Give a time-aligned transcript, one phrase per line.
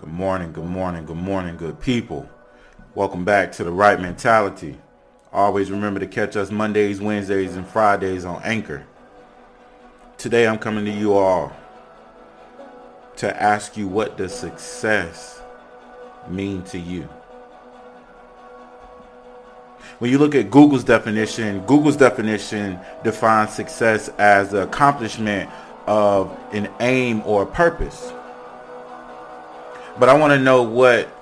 [0.00, 2.26] Good morning, good morning, good morning, good people.
[2.94, 4.78] Welcome back to the right mentality.
[5.30, 8.86] Always remember to catch us Mondays, Wednesdays, and Fridays on Anchor.
[10.16, 11.52] Today I'm coming to you all
[13.16, 15.42] to ask you what does success
[16.30, 17.06] mean to you?
[19.98, 25.50] When you look at Google's definition, Google's definition defines success as the accomplishment
[25.86, 28.14] of an aim or a purpose.
[30.00, 31.14] But I want to know what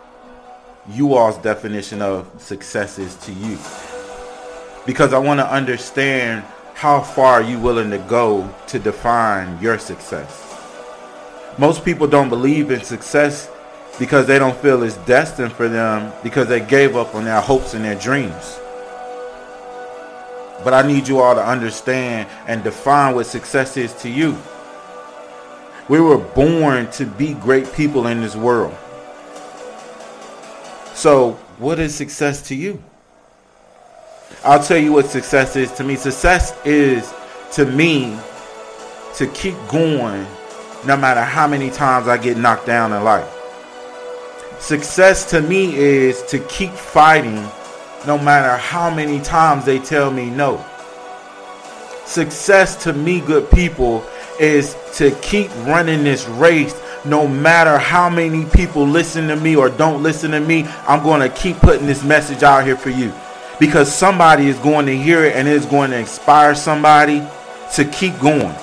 [0.89, 3.59] you all's definition of success is to you.
[4.87, 9.81] Because I want to understand how far are you willing to go to define your
[9.81, 10.45] success.
[11.59, 13.51] Most people don't believe in success
[13.99, 17.75] because they don't feel it's destined for them because they gave up on their hopes
[17.75, 18.61] and their dreams.
[20.63, 24.39] But I need you all to understand and define what success is to you.
[25.89, 28.77] We were born to be great people in this world.
[30.95, 32.83] So, what is success to you?
[34.45, 35.97] I'll tell you what success is to me.
[35.97, 37.13] Success is
[37.53, 38.19] to me
[39.15, 40.27] to keep going
[40.87, 43.29] no matter how many times I get knocked down in life.
[44.61, 47.37] Success to me is to keep fighting
[48.07, 50.65] no matter how many times they tell me no.
[52.05, 54.05] Success to me, good people,
[54.41, 59.69] is to keep running this race no matter how many people listen to me or
[59.71, 60.65] don't listen to me.
[60.87, 63.13] I'm going to keep putting this message out here for you
[63.59, 67.23] because somebody is going to hear it and it's going to inspire somebody
[67.75, 68.55] to keep going.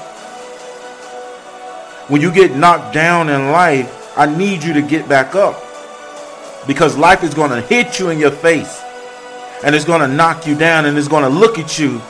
[2.08, 5.56] When you get knocked down in life, I need you to get back up
[6.68, 8.81] because life is going to hit you in your face
[9.64, 12.02] and it's going to knock you down and it's going to look at you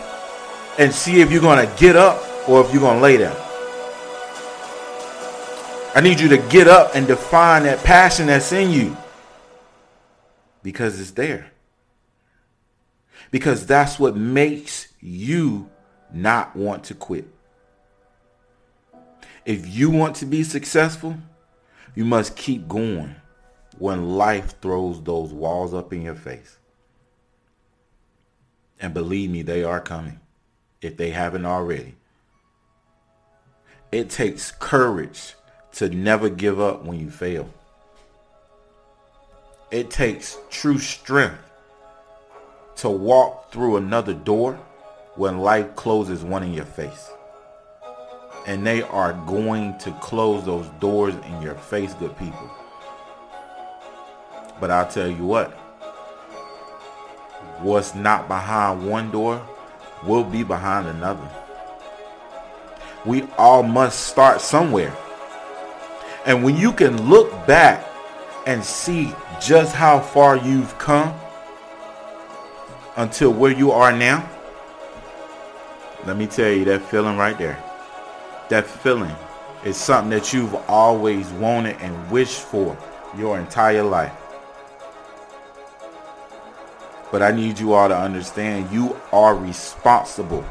[0.78, 3.45] and see if you're going to get up or if you're going to lay down.
[5.96, 8.98] I need you to get up and define that passion that's in you
[10.62, 11.52] because it's there.
[13.32, 15.70] Because that's what makes you
[16.12, 17.28] not want to quit.
[19.46, 21.16] If you want to be successful,
[21.96, 23.16] you must keep going
[23.78, 26.58] when life throws those walls up in your face.
[28.82, 30.20] And believe me, they are coming
[30.82, 31.96] if they haven't already.
[33.94, 35.36] It takes courage
[35.76, 37.50] to never give up when you fail.
[39.72, 41.38] It takes true strength
[42.78, 44.56] to walk through another door
[45.16, 47.10] when life closes one in your face.
[48.48, 52.50] And they are going to close those doors in your face, good people.
[54.62, 55.52] But I'll tell you what,
[57.60, 59.46] what's not behind one door
[60.06, 61.28] will be behind another.
[63.06, 64.96] We all must start somewhere.
[66.26, 67.88] And when you can look back
[68.48, 71.14] and see just how far you've come
[72.98, 74.28] until where you are now,
[76.06, 77.62] let me tell you that feeling right there.
[78.50, 79.16] That feeling
[79.64, 82.78] is something that you've always wanted and wished for
[83.18, 84.14] your entire life.
[87.12, 90.44] But I need you all to understand you are responsible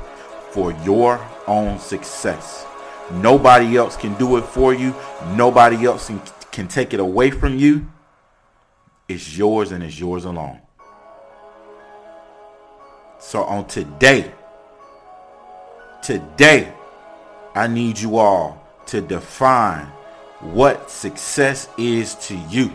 [0.50, 2.64] for your own success.
[3.12, 4.94] Nobody else can do it for you.
[5.34, 6.20] Nobody else can,
[6.50, 7.86] can take it away from you.
[9.08, 10.60] It's yours and it's yours alone.
[13.18, 14.32] So on today,
[16.02, 16.72] today,
[17.54, 19.86] I need you all to define
[20.40, 22.72] what success is to you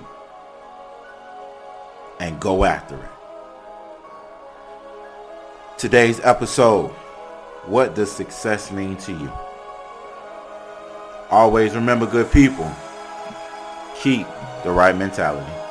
[2.20, 3.10] and go after it.
[5.78, 6.90] Today's episode,
[7.66, 9.32] what does success mean to you?
[11.32, 12.72] Always remember good people.
[14.02, 14.26] Keep
[14.64, 15.69] the right mentality.